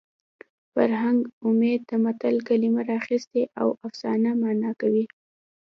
فرهنګ 0.73 1.19
عمید 1.45 1.81
د 1.89 1.91
متل 2.03 2.35
کلمه 2.47 2.81
راخیستې 2.93 3.41
او 3.61 3.67
افسانه 3.87 4.29
مانا 4.41 4.71
کوي 4.81 5.05